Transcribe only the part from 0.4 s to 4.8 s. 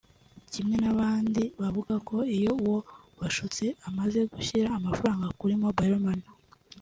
Kimwe n’abandi bavuga ko iyo uwo bashutse amaze gushyira